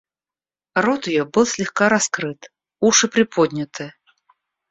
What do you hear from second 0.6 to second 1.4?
Рот ее